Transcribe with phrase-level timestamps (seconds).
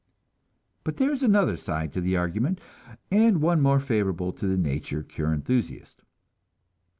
[0.83, 2.59] But there is another side to the argument
[3.11, 6.01] and one more favorable to the nature cure enthusiast.